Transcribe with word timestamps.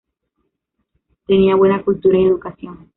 Tenía 1.27 1.55
buena 1.55 1.83
cultura 1.85 2.17
y 2.17 2.23
educación. 2.25 2.89